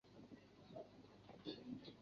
[0.03, 0.07] 邵
[0.73, 0.81] 伯
[1.45, 1.53] 温。